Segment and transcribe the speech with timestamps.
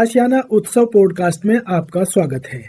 [0.00, 2.60] आशियाना उत्सव पॉडकास्ट में आपका स्वागत है।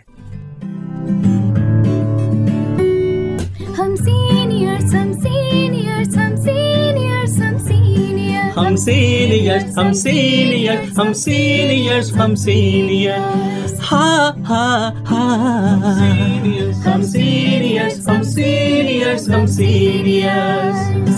[3.80, 12.36] हम सीनियर्स हम सीनियर्स हम सीनियर्स हम सीनियर्स हम सीनियर्स हम सीनियर्स हम सीनियर्स हम
[12.46, 14.08] सीनियर्स हा
[14.50, 14.66] हा
[15.10, 15.26] हा
[16.86, 21.18] हम सीनियर्स हम सीनियर्स हम सीनियर्स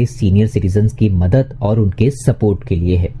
[0.05, 3.20] सीनियर सिटीजन की मदद और उनके सपोर्ट के लिए है।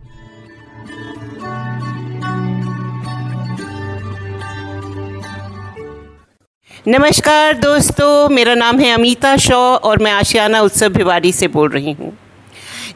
[6.87, 11.91] नमस्कार दोस्तों, मेरा नाम है अमिता शॉ और मैं आशियाना उत्सव भिवाड़ी से बोल रही
[11.91, 12.11] हूँ।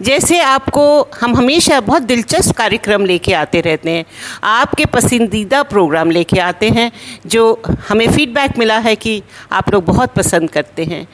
[0.01, 0.85] जैसे आपको
[1.22, 4.06] हम हमेशा बहुत दिलचस्प कार्यक्रम लेके आते रहते हैं,
[4.44, 6.91] आपके पसंदीदा प्रोग्राम लेके आते हैं,
[7.25, 11.07] जो हमें फीडबैक मिला है कि आप लोग बहुत पसंद करते हैं।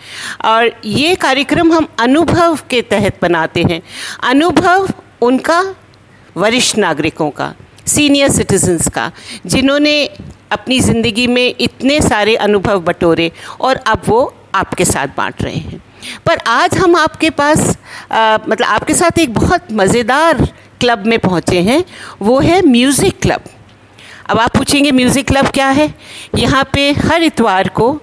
[0.45, 3.81] और ये कार्यक्रम हम अनुभव के तहत बनाते हैं।
[4.23, 4.87] अनुभव
[5.21, 5.63] उनका
[6.37, 7.53] वरिष्ठ नागरिकों का
[7.87, 9.11] सीनियर सिटीजन्स का,
[9.45, 10.09] जिन्होंने
[10.51, 13.31] अपनी ज़िंदगी में इतने सारे अनुभव बटोरे
[13.61, 15.81] और अब वो आपके साथ बांट रहे हैं।
[16.25, 17.77] पर आज हम आपके पास
[18.11, 20.45] आ, मतलब आपके साथ एक बहुत मज़ेदार
[20.81, 21.83] क्लब में पहुँचे हैं
[22.21, 23.43] वो है म्यूज़िक क्लब।
[24.29, 25.93] अब आप पूछेंगे म्यूज़िक क्लब क्या है?
[26.35, 27.99] यहाँ पे हर इतवार को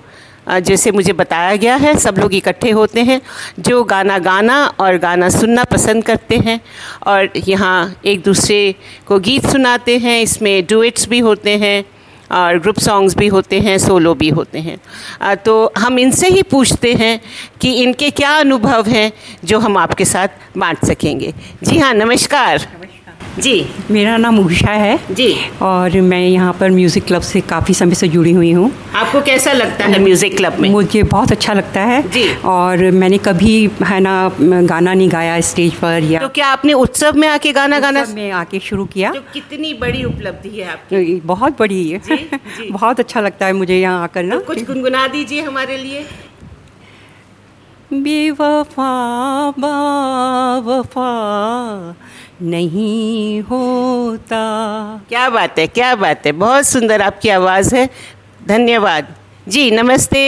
[0.49, 3.21] जैसे मुझे बताया गया है सब लोग इकट्ठे होते हैं
[3.61, 6.61] जो गाना गाना और गाना सुनना पसंद करते हैं
[7.07, 8.75] और यहाँ एक दूसरे
[9.07, 11.85] को गीत सुनाते हैं इसमें डुएट्स भी होते हैं।
[12.33, 16.94] और ग्रुप सॉन्ग्स भी होते हैं सोलो भी होते हैं। तो हम इनसे ही पूछते
[16.94, 17.21] हैं
[17.61, 19.12] कि इनके क्या अनुभव हैं
[19.44, 20.28] जो हम आपके साथ
[20.59, 22.67] बांट सकेंगे। जी हाँ नमस्कार।
[23.38, 27.94] जी। मेरा नाम उषा है। जी। और मैं यहाँ पर म्यूज़िक क्लब से काफ़ी समय
[27.94, 30.69] से जुड़ी हुई हूँ। आपको कैसा लगता है म्यूज़िक क्लब में?
[30.71, 35.75] मुझे बहुत अच्छा लगता है। जी। और मैंने कभी है ना गाना नहीं गाया स्टेज
[35.75, 39.21] पर या तो क्या आपने उत्सव में आके गाना गाना में आके शुरू किया। तो
[39.32, 41.20] कितनी बड़ी उपलब्धि है आपकी?
[41.26, 44.65] बहुत बड़ी है। जी, जी। बहुत अच्छा लगता है मुझे यहाँ आकर ना। तो कुछ
[44.66, 46.06] गुनगुना दीजिए हमारे लिए।
[47.93, 48.91] बेवफा
[49.59, 51.10] बावफा
[52.41, 54.41] नहीं होता।
[55.09, 57.88] क्या बात है क्या बात है। बहुत सुंदर आपकी आवाज़ है।
[58.49, 59.06] धन्यवाद।
[59.49, 60.22] जी नमस्ते।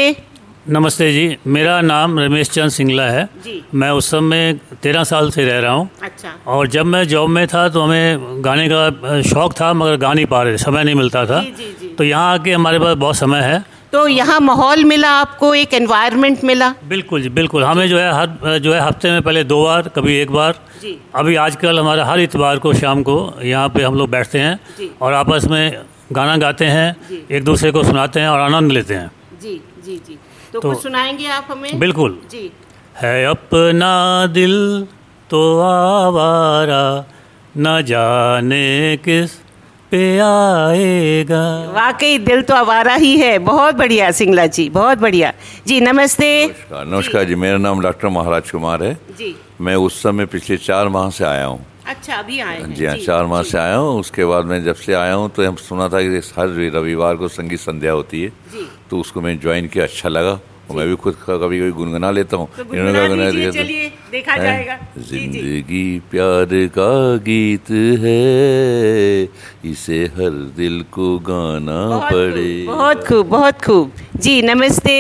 [0.69, 5.44] नमस्ते जी मेरा नाम रमेश चंद सिंगला है। जी। मैं उस समय तेरह साल से
[5.44, 9.53] रह रहा हूँ। अच्छा। और जब मैं जॉब में था तो हमें गाने का शौक
[9.53, 12.32] था मगर गा नहीं पा रहे समय नहीं मिलता था। जी, जी, जी। तो यहाँ
[12.34, 16.75] आके हमारे पास बहुत समय है। तो यहाँ माहौल मिला आपको एक एनवायरनमेंट मिला?
[16.84, 20.17] बिल्कुल जी बिल्कुल। हमें जो है हर जो है हफ़्ते में पहले दो बार कभी
[20.17, 20.53] एक बार।
[20.83, 24.60] जी। अभी आजकल हमारा हर इतवार को शाम को यहाँ पे हम लोग बैठते हैं।
[25.03, 25.78] और आपस में
[26.13, 26.97] गाना गाते हैं
[27.31, 29.10] एक दूसरे को सुनाते हैं और आनंद लेते हैं।
[29.42, 30.19] जी जी जी।
[30.53, 31.78] तो, तो- कुछ सुनाएँगे आप हमें?
[31.78, 32.53] बिल्कुल। जी।
[32.97, 34.87] है अपना दिल
[35.31, 37.13] तो आवारा
[37.57, 39.50] न जाने किस
[39.91, 41.42] पे आएगा।
[41.72, 45.33] वाकई दिल तो आवारा ही है। बहुत बढ़िया सिंगला जी बहुत बढ़िया।
[45.66, 50.03] जी नमस्ते। नमस्कार नमस्कार जी जी मेरा नाम डॉक्टर महाराज कुमार है। जी। मैं उस
[50.03, 53.42] समय पिछले चार माह से आया हूँ। अच्छा अभी आए हैं। जी हाँ चार माह
[53.42, 56.22] से आया हूँ। उसके बाद मैं जब से आया हूँ तो हम सुना था कि
[56.39, 60.39] हर रविवार को संगीत संध्या होती है। जी। तो उसको मैं ज्वाइन किया अच्छा लगा।
[60.71, 64.37] और मैं भी खुद कभी कभी गुनगुना लेता हूँ। तो इन्होंने गुनगुना गुनगुना दिया देखा
[64.37, 67.71] जाएगा। जी, जी। ज़िंदगी प्यार का गीत
[68.05, 69.25] है
[69.71, 74.97] इसे हर दिल को गाना बहुत पड़े। खूब, बहुत खूब बहुत खूब। जी नमस्ते।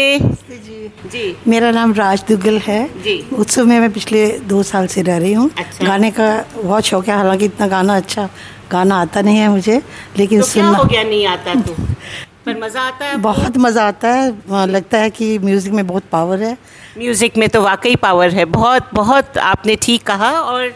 [1.12, 5.18] जी। मेरा नाम राज दुग्गल है। जी। उत्सव में मैं पिछले दो साल से रह
[5.18, 8.28] रही हूँ। अच्छा। गाने का बहुत शौक है हालाँकि इतना गाना अच्छा
[8.72, 9.80] गाना आता नहीं है मुझे
[10.18, 11.74] लेकिन तो क्या सुनना हो गया नहीं आता तो?
[12.46, 16.42] पर मज़ा आता है बहुत मज़ा आता है। लगता है कि म्यूज़िक में बहुत पावर
[16.42, 16.56] है।
[16.98, 20.72] म्यूज़िक में तो वाकई पावर है। बहुत बहुत आपने ठीक कहा और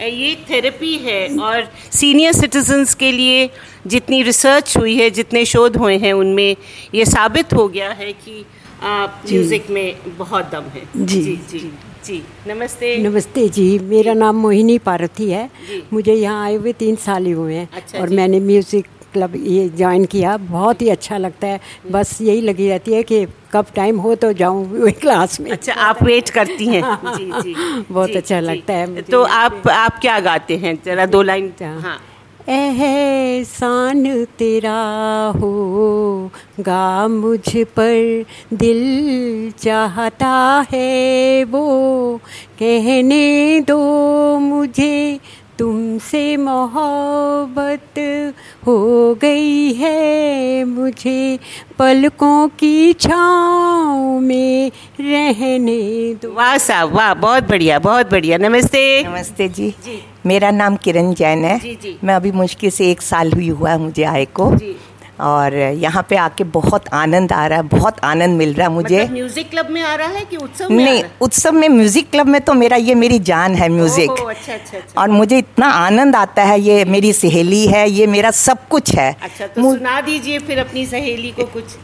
[0.00, 3.48] ये थेरेपी है और सीनियर सिटीजन्स के लिए
[3.86, 6.56] जितनी रिसर्च हुई है जितने शोध हुए हैं उनमें
[6.94, 8.44] ये साबित हो गया है कि
[8.82, 11.58] म्यूज़िक में बहुत दम है। जी। जी जी
[12.04, 15.48] जी। नमस्ते। नमस्ते जी। मेरा नाम मोहिनी पारथी है।
[15.92, 19.68] मुझे यहाँ आए हुए तीन साल ही हुए हैं अच्छा और मैंने म्यूज़िक क्लब ये
[19.68, 21.60] ज्वाइन किया बहुत ही अच्छा लगता है।
[21.90, 26.02] बस यही लगी रहती है कि कब टाइम हो तो जाऊँ क्लास में। अच्छा आप
[26.02, 27.54] वेट करती हैं। जी जी
[27.90, 30.78] बहुत जी, अच्छा जी। लगता है तो आप आप क्या गाते हैं?
[30.84, 31.98] जरा दो लाइन। हाँ।
[32.48, 34.04] एहसान
[34.38, 34.76] तेरा
[35.36, 38.24] हो गा मुझ पर
[38.54, 40.30] दिल चाहता
[40.72, 41.64] है वो
[42.58, 43.78] कहने दो
[44.38, 45.18] मुझे
[45.58, 47.98] तुमसे मोहब्बत
[48.66, 51.38] हो गई है। मुझे
[51.78, 54.70] पलकों की छाँव में
[55.00, 60.76] रहने दो। वाह साहब वाह बहुत बढ़िया बहुत बढ़िया। नमस्ते। नमस्ते जी। जी। मेरा नाम
[60.76, 64.02] किरण जैन है। जी, जी। मैं अभी मुश्किल से एक साल हुई हुआ है मुझे
[64.02, 64.50] आए को।
[65.20, 68.96] और यहाँ पे आके बहुत आनंद आ रहा है बहुत आनंद मिल रहा है मुझे।
[68.96, 72.26] मतलब म्यूज़िक क्लब में आ रहा है कि उत्सव में नहीं उत्सव में म्यूज़िक क्लब
[72.26, 76.16] में तो मेरा ये मेरी जान है म्यूज़िक अच्छा अच्छा अच्छा। और मुझे इतना आनंद
[76.16, 80.38] आता है ये मेरी सहेली है ये मेरा सब कुछ है। अच्छा तो सुना दीजिए
[80.38, 81.76] फिर अपनी सहेली को कुछ।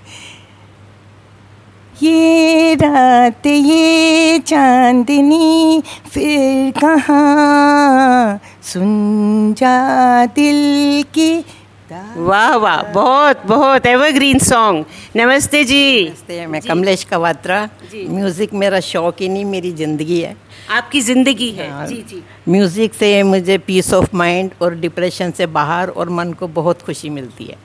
[2.03, 5.83] ये रात ये चांदनी
[6.13, 8.41] फिर कहाँ?
[8.63, 11.45] सुन जा दिल की
[11.93, 14.85] वाह वाह बहुत बहुत एवरग्रीन सॉन्ग
[15.17, 16.05] नमस्ते जी.
[16.05, 17.59] नमस्ते मैं कमलेश कवात्रा.
[17.95, 20.35] म्यूज़िक मेरा शौक ही नहीं मेरी ज़िंदगी है.
[20.71, 21.87] आपकी ज़िंदगी है.
[21.87, 22.23] जी जी.
[22.49, 27.11] म्यूज़िक से मुझे पीस ऑफ़ माइंड और डिप्रेशन से बाहर और मन को बहुत खुशी
[27.11, 27.57] मिलती है.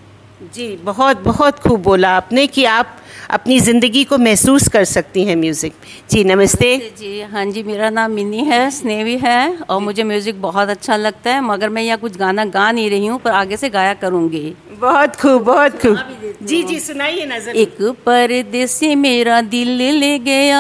[0.54, 2.96] जी बहुत बहुत खूब बोला आपने कि आप
[3.30, 5.74] अपनी ज़िंदगी को महसूस कर सकती हैं म्यूज़िक।
[6.12, 10.70] जी नमस्ते। जी हाँ जी मेरा नाम मिनी है स्नेवी है और मुझे म्यूज़िक बहुत
[10.70, 13.70] अच्छा लगता है मगर मैं यहाँ कुछ गाना गा नहीं रही हूँ पर आगे से
[13.70, 15.98] गाया करूँगी। बहुत खूब बहुत खूब।
[16.42, 20.60] जी जी सुनाइए ना जरा। एक परदेसी मेरा दिल ले गया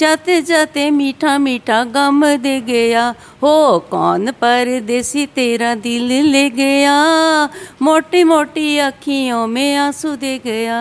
[0.00, 3.08] जाते जाते मीठा मीठा गम दे गया।
[3.42, 6.94] हो कौन परदेसी तेरा दिल ले गया?
[7.82, 10.80] मोटी मोटी अखियों में आँसू दे गया।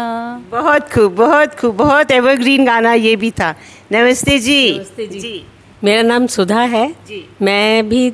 [0.52, 3.54] बहुत खूब बहुत खूब बहुत एवरग्रीन गाना ये भी था।
[3.92, 5.44] नमस्ते जी। नमस्ते जी। जी।
[5.84, 8.06] मेरा नाम सुधा है। जी। मैं भी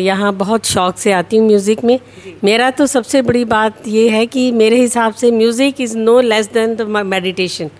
[0.00, 1.98] यहाँ बहुत शौक से आती हूँ म्यूज़िक में।
[2.44, 6.50] मेरा तो सबसे बड़ी बात ये है कि मेरे हिसाब से music is no less
[6.52, 7.70] than the meditation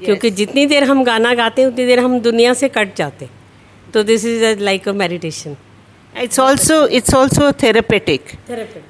[0.00, 3.32] क्योंकि जितनी देर हम गाना गाते हैं उतनी देर हम दुनिया से कट जाते हैं।
[3.94, 5.56] तो this is like a meditation
[6.14, 8.30] it's also it's also therapeutic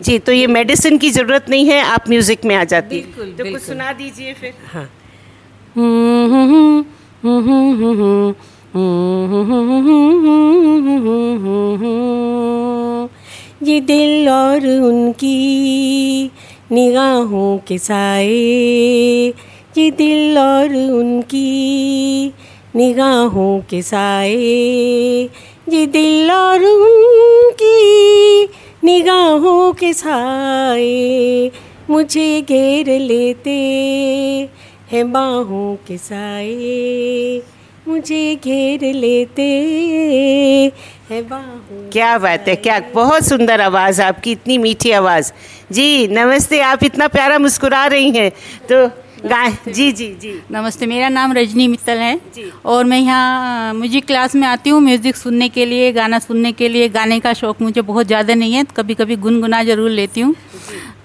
[0.03, 3.27] जी तो ये मेडिसिन की ज़रूरत नहीं है आप म्यूज़िक में आ जाती हैं। बिल्कुल,
[3.27, 4.89] तो कुछ बिल्कुल। सुना दीजिए फिर। हाँ।
[13.63, 16.31] ये दिल और उनकी
[16.73, 18.27] निगाहों के साए।
[19.79, 22.33] ये दिल और उनकी
[22.77, 25.29] निगाहों के साए।
[25.69, 28.45] ये दिल और उनकी
[28.85, 31.51] निगाहों के साए
[31.91, 33.57] मुझे घेर लेते
[34.93, 37.43] हैं बाहों के साए।
[37.89, 39.43] मुझे घेर लेते
[41.11, 45.33] हैं बाहों क्या बात है क्या बहुत सुंदर आवाज़ आपकी इतनी मीठी आवाज़।
[45.73, 48.31] जी नमस्ते आप इतना प्यारा मुस्कुरा रही हैं
[48.73, 48.87] तो
[49.21, 54.07] गा जी जी जी। नमस्ते मेरा नाम रजनी मित्तल है। जी। और मैं यहाँ म्यूज़िक
[54.07, 57.63] क्लास में आती हूँ म्यूज़िक सुनने के लिए गाना सुनने के लिए। गाने का शौक
[57.63, 60.35] मुझे बहुत ज़्यादा नहीं है कभी कभी गुनगुना ज़रूर लेती हूँ।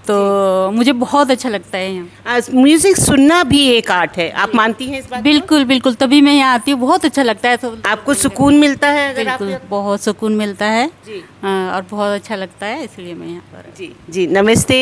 [0.08, 4.86] तो मुझे बहुत अच्छा लगता है यहाँ। म्यूज़िक सुनना भी एक आर्ट है। आप मानती
[4.86, 7.76] हैं इस बात बिल्कुल बिल्कुल। तभी मैं यहाँ आती हूँ बहुत अच्छा लगता है। तो
[7.86, 12.36] आपको सुकून मिलता है अगर आप बिल्कुल बहुत सुकून मिलता है। जी। और बहुत अच्छा
[12.36, 14.82] लगता है इसलिए मैं यहाँ पर। जी जी नमस्ते।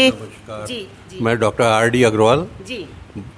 [0.49, 0.87] जी।
[1.21, 2.85] मैं डॉक्टर आर डी अग्रवाल। जी।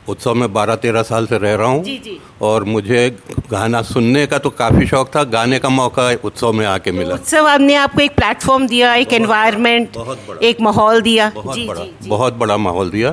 [0.10, 3.18] उत्सव में बारह तेरह साल से रह रहा हूँ। जी, जी। और मुझे
[3.52, 7.48] गाना सुनने का तो काफ़ी शौक था। गाने का मौका उत्सव में आके मिला। उत्सव
[7.48, 9.98] हमने आपको एक प्लेटफॉर्म दिया एक एनवायरनमेंट
[10.44, 13.12] एक माहौल दिया। बहुत जी बड़ा जी बहुत बड़ा माहौल दिया।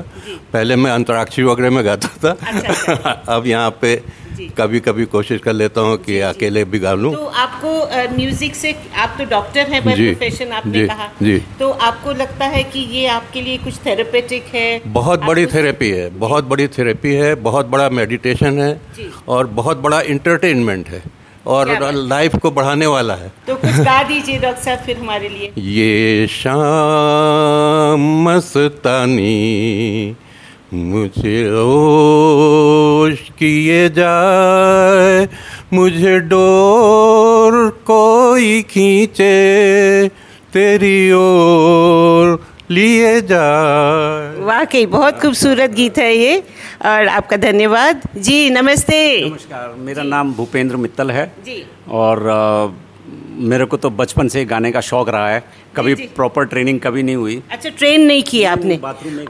[0.53, 4.01] पहले मैं अंतराक्षरी वगैरह में गाता था। अब यहाँ पे
[4.57, 8.75] कभी कभी कोशिश कर लेता हूँ कि अकेले भी गा लूँ। तो आपको म्यूज़िक से
[8.95, 12.79] आप तो डॉक्टर हैं बाय प्रोफेशन आपने जी, कहा। जी। तो आपको लगता है कि
[12.91, 14.81] ये आपके लिए कुछ थेरेपेटिक है?
[14.89, 18.79] बहुत बड़ी थेरेपी है बहुत बड़ी थेरेपी है बहुत बड़ा मेडिटेशन है
[19.27, 21.01] और बहुत बड़ा इंटरटेनमेंट है
[21.47, 25.51] और लाइफ को बढ़ाने वाला है। तो कुछ गा दीजिए डॉक्टर साहब फिर हमारे लिए।
[25.57, 29.31] ये शाम मस्तानी
[30.73, 35.27] मुझे ओश किए जाए
[35.73, 39.33] मुझे डोर कोई खींचे
[40.53, 42.39] तेरी ओर
[42.71, 46.37] लिए जाए। वाकई बहुत खूबसूरत गीत है ये
[46.85, 48.99] और आपका धन्यवाद। जी नमस्ते।
[49.29, 52.17] नमस्कार मेरा नाम भूपेंद्र मित्तल है। जी। और
[53.41, 55.43] मेरे को तो बचपन से गाने का शौक रहा है।
[55.75, 58.79] कभी प्रॉपर ट्रेनिंग कभी नहीं हुई। अच्छा ट्रेन नहीं की आपने?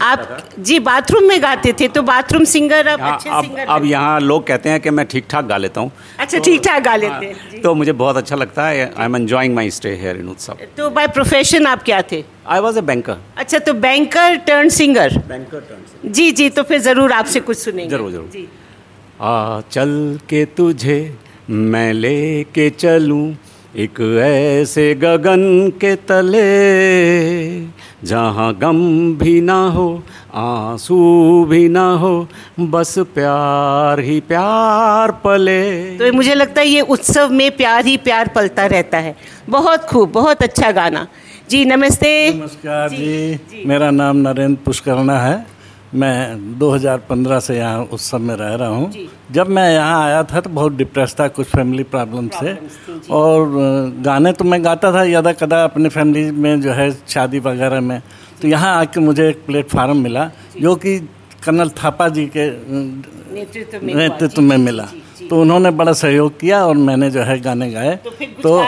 [0.01, 3.85] आप जी बाथरूम में गाते थे तो बाथरूम सिंगर अब हाँ, अच्छे अब सिंगर अब
[3.85, 6.95] यहाँ लोग कहते हैं कि मैं ठीक ठाक गा लेता हूँ। अच्छा ठीक ठाक गा
[6.95, 10.29] लेते हैं तो मुझे बहुत अच्छा लगता है। I am enjoying my stay here in
[10.29, 12.23] Utsav तो बाय प्रोफेशन आप क्या थे?
[12.47, 16.79] आई वॉज़ ए बैंकर अच्छा तो banker turn singer banker turn जी जी तो फिर
[16.81, 18.47] ज़रूर आपसे कुछ सुनेंगे। ज़रूर, ज़रूर।
[19.21, 20.99] आ चल के तुझे
[21.49, 23.33] मैं लेके चलूँ।
[23.77, 26.41] एक ऐसे गगन के तले
[28.03, 28.77] जहाँ गम
[29.15, 32.27] भी ना हो आँसू भी ना हो
[32.59, 38.27] बस प्यार ही प्यार पले। तो मुझे लगता है ये उत्सव में प्यार ही प्यार
[38.27, 39.15] पलता रहता है।
[39.49, 41.07] बहुत खूब बहुत अच्छा गाना।
[41.49, 45.45] जी नमस्ते। नमस्कार जी, जी, जी। मेरा नाम नरेंद्र पुष्करना है।
[45.93, 50.49] मैं 2015 से यहाँ उत्सव में रह रहा हूँ। जब मैं यहाँ आया था तो
[50.49, 52.57] बहुत डिप्रेस था कुछ फैमिली प्रॉब्लम से
[53.11, 53.49] और
[54.05, 58.01] गाने तो मैं गाता था यदा कदा अपने फैमिली में जो है शादी वगैरह में।
[58.41, 60.29] तो यहाँ आके मुझे एक प्लेटफार्म मिला
[60.61, 60.97] जो। कि
[61.43, 62.49] कर्नल थापा जी के
[63.95, 64.87] नेतृत्व में मिला।
[65.29, 68.61] तो उन्होंने बड़ा सहयोग किया और मैंने जो है गाने गाए। तो तो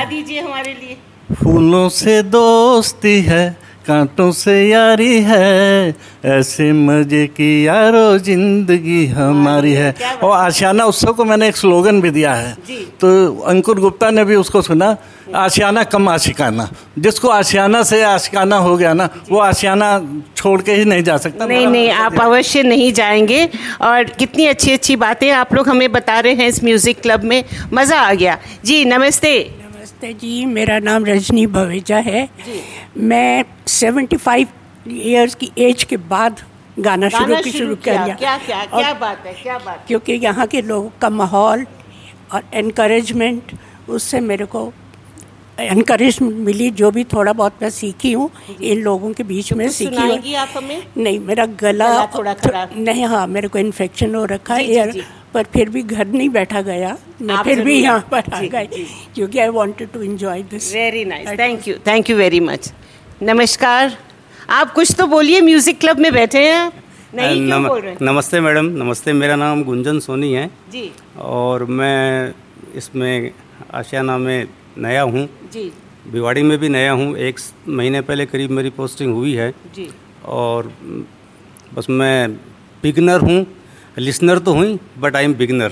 [1.36, 3.46] फूलों से दोस्ती है
[3.86, 11.24] कांटों से यारी है ऐसे मज़े की यारो ज़िंदगी हमारी है। और आशियाना उत्सव को
[11.26, 12.54] मैंने एक स्लोगन भी दिया है।
[13.02, 13.10] तो
[13.46, 14.96] अंकुर गुप्ता ने भी उसको सुना
[15.36, 19.90] आशियाना कम आशिकाना। जिसको आशियाना से आशिकाना हो गया ना वो आशियाना
[20.38, 23.46] छोड़ के ही नहीं जा सकता। नहीं नहीं आप अवश्य नहीं जाएँगे।
[23.82, 27.44] और कितनी अच्छी अच्छी बातें आप लोग हमें बता रहे हैं इस म्यूज़िक क्लब में।
[27.74, 29.63] मज़ा आ गया। जी नमस्ते।
[30.04, 32.28] नमस्ते जी मेरा नाम रजनी भवेजा है।
[32.98, 34.48] मैं 75
[34.88, 36.40] इयर्स की एज के बाद
[36.80, 39.86] गाना गाना शुरू की शुरू कर लिया क्या क्या क्या क्या बात है क्या बात
[39.88, 41.66] क्योंकि यहाँ के लोगों का माहौल
[42.34, 43.56] और इनक्रेजमेंट
[43.90, 44.72] उससे मेरे को
[45.60, 48.30] इनक्रेजमेंट मिली जो भी थोड़ा बहुत मैं सीखी हूँ
[48.62, 52.70] इन लोगों के बीच में सीखी हूँ आप हमें नहीं मेरा गला गला थोड़ा खराब।
[52.78, 56.62] नहीं हाँ मेरे को इन्फेक्शन हो रखा है एयर पर फिर भी घर नहीं बैठा
[56.62, 61.04] गया। मैं फिर भी यहाँ पर आ गई क्योंकि I wanted to enjoy this very
[61.06, 62.72] nice thank you thank you very much
[63.24, 63.98] नमस्कार।
[64.50, 66.72] आप कुछ तो बोलिए म्यूज़िक क्लब में बैठे हैं?
[67.16, 71.66] नहीं क्यों नम- बोल रहे नमस्ते मैडम नमस्ते मेरा नाम गुंजन सोनी है। जी। और
[71.80, 72.34] मैं
[72.76, 73.32] इसमें
[73.74, 75.28] आशियाना में नया हूँ।
[76.12, 77.40] भिवाड़ी में भी नया हूँ। एक
[77.70, 79.90] महीने पहले करीब मेरी पोस्टिंग हुई है। जी।
[80.26, 80.72] और
[81.74, 82.34] बस मैं
[82.84, 83.46] बिगनर हूँ।
[84.00, 85.72] लिसनर तो हुई बट आई एम बिगनर।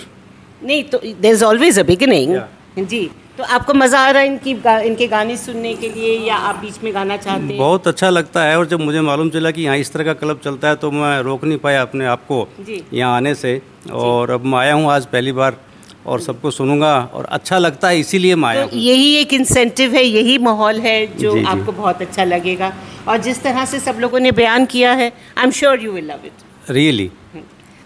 [0.62, 2.40] नहीं तो there is always a beginning
[2.80, 6.36] जी। तो आपको मज़ा आ रहा है इनकी गा, इनके गाने सुनने के लिए या
[6.36, 7.58] आप बीच में गाना चाहते हैं?
[7.58, 10.40] बहुत अच्छा लगता है और जब मुझे मालूम चला कि यहाँ इस तरह का क्लब
[10.44, 12.48] चलता है तो मैं रोक नहीं पाया अपने आप को
[12.94, 15.58] यहाँ आने से। और अब मैं आया हूँ आज पहली बार।
[16.06, 20.38] और सबको सुनूँगा और अच्छा लगता है इसीलिए माया तो यही एक इंसेंटिव है यही
[20.38, 22.72] माहौल है जो जी, आपको जी। बहुत अच्छा लगेगा।
[23.08, 26.06] और जिस तरह से सब लोगों ने बयान किया है I am sure you will
[26.06, 27.10] love it really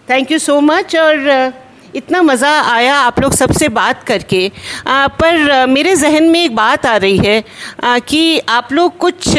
[0.07, 1.53] thank you so much और
[1.95, 6.85] इतना मज़ा आया आप लोग सबसे बात करके। अ, पर मेरे जहन में एक बात
[6.85, 7.43] आ रही है
[7.83, 9.37] अ, कि आप लोग कुछ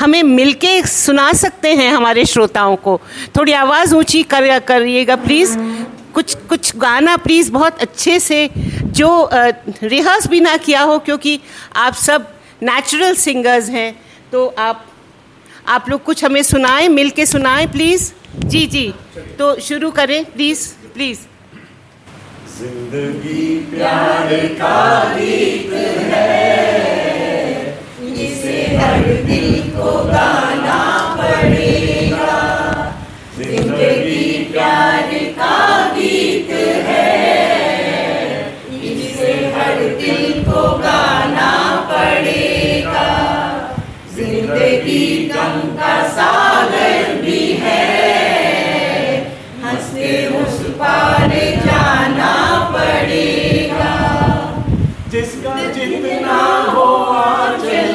[0.00, 3.00] हमें मिलके सुना सकते हैं हमारे श्रोताओं को।
[3.36, 5.56] थोड़ी आवाज़ ऊँची कर करिएगा प्लीज़।
[6.14, 8.48] कुछ कुछ गाना प्लीज़ बहुत अच्छे से,
[8.90, 9.28] जो
[9.84, 11.38] रिहर्स भी ना किया हो क्योंकि
[11.76, 12.26] आप सब
[12.62, 13.94] नेचुरल सिंगर्स हैं
[14.32, 14.84] तो आप
[15.68, 18.12] आप लोग कुछ हमें सुनाएँ मिल के सुनाएँ प्लीज़
[18.46, 18.86] जी जी।
[19.38, 21.18] तो शुरू करें प्लीज़ प्लीज़
[22.54, 24.28] ज़िंदगी प्यार
[24.58, 24.78] का
[25.14, 25.72] गीत
[26.12, 26.44] है,
[28.24, 30.82] इसे हर दिल को गाना
[31.18, 32.36] पड़ेगा।
[33.38, 35.13] ज़िंदगी प्यार
[44.54, 47.80] ज़िंदगी गम का सागर भी है।
[49.64, 51.30] हँसते उस पार
[51.66, 52.34] जाना
[52.74, 53.94] पड़ेगा।
[55.10, 56.38] जिसका जितना
[56.70, 56.84] हो
[57.14, 57.92] आंचल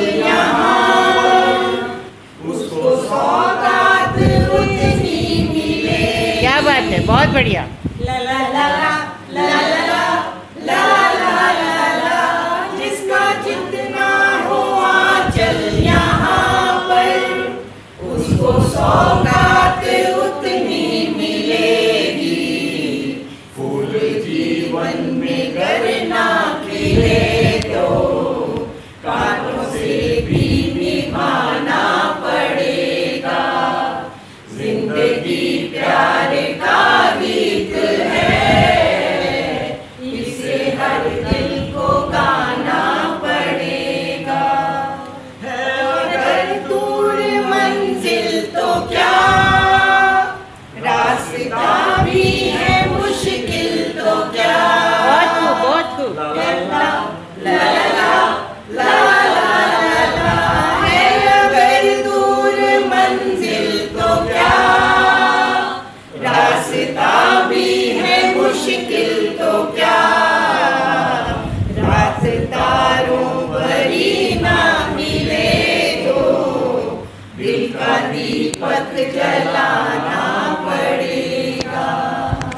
[7.07, 7.61] बहुत बढ़िया।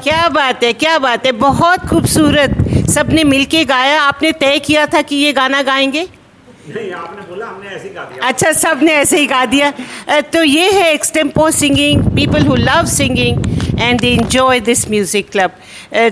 [0.02, 2.56] क्या बात है क्या बात है। बहुत खूबसूरत
[2.90, 6.06] सबने मिलके गाया। आपने तय किया था कि ये गाना गाएँगे?
[6.66, 9.70] नहीं आपने बोला हमने ऐसे ही गा दिया। अच्छा सबने ऐसे ही गा दिया।
[10.32, 15.50] तो ये है extempo singing people who love singing and they enjoy this music club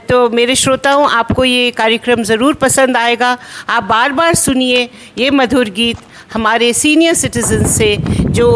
[0.08, 3.36] तो मेरे श्रोताओं आपको ये कार्यक्रम ज़रूर पसंद आएगा।
[3.68, 5.98] आप बार बार सुनिए ये मधुर गीत
[6.32, 7.96] हमारे सीनियर सिटीजन से
[8.30, 8.50] जो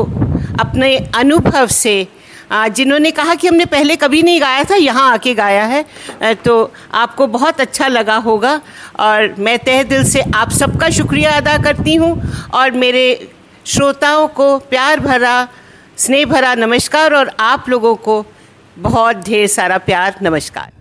[0.61, 1.97] अपने अनुभव से
[2.53, 5.85] जिन्होंने कहा कि हमने पहले कभी नहीं गाया था, यहाँ आके गाया है।
[6.35, 8.61] तो आपको बहुत अच्छा लगा होगा।
[9.01, 12.13] और मैं तह दिल से आप सबका शुक्रिया अदा करती हूँ।
[12.55, 13.07] और मेरे
[13.67, 15.37] श्रोताओं को प्यार भरा,
[15.99, 18.25] स्नेह भरा नमस्कार। और आप लोगों को
[18.79, 20.73] बहुत ढेर सारा प्यार, नमस्कार।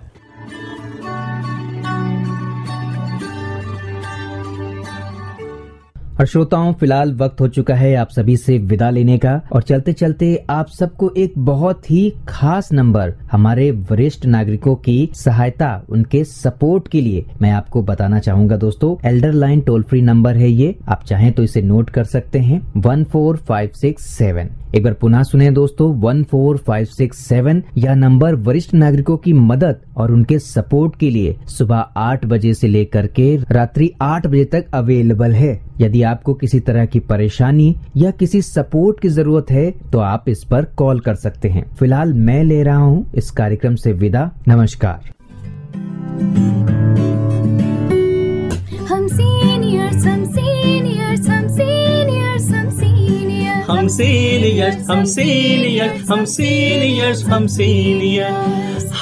[6.19, 9.93] और श्रोताओं, फ़िलहाल वक्त हो चुका है आप सभी से विदा लेने का। और चलते
[9.93, 16.87] चलते आप सबको एक बहुत ही खास नंबर हमारे वरिष्ठ नागरिकों की सहायता, उनके सपोर्ट
[16.87, 21.03] के लिए मैं आपको बताना चाहूँगा दोस्तों। Elder line toll free number है ये। आप
[21.03, 24.49] चाहें तो इसे नोट कर सकते हैं। One four five six seven.
[24.75, 27.63] एक बार पुनः सुने दोस्तों, one four five six seven.
[27.77, 32.67] यह नंबर वरिष्ठ नागरिकों की मदद और उनके सपोर्ट के लिए सुबह आठ बजे से
[32.67, 38.11] लेकर के रात्रि आठ बजे तक अवेलेबल है। यदि आपको किसी तरह की परेशानी या
[38.11, 42.43] किसी सपोर्ट की ज़रूरत है तो आप इस पर कॉल कर सकते हैं। फ़िलहाल मैं
[42.43, 45.11] ले रहा हूँ इस कार्यक्रम से विदा। नमस्कार।
[48.83, 49.07] हम
[53.87, 57.47] सीनियर्स हम सीनियर्स हम सीनियर्स हम हम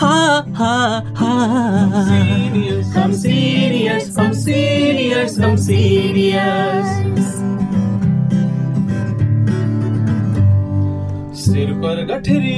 [0.01, 0.75] ha ha
[1.19, 1.31] ha.
[1.91, 6.87] Come serious, come serious, come serious, come serious.
[11.43, 12.57] सिर पर गठरी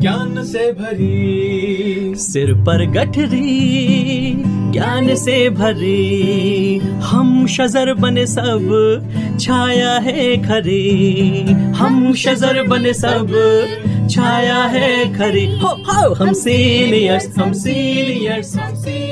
[0.00, 3.52] ज्ञान से भरी सिर पर गठरी
[4.74, 8.64] ज्ञान से भरे हम शजर बने सब
[9.40, 13.30] छाया है खरे। हम शजर बने सब
[14.10, 19.03] छाया है खरे। हो हो। हम सीनियर्स हम सीनियर्स हम सीनियर्स